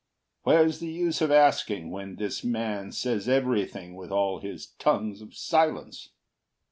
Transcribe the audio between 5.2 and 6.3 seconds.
of silence?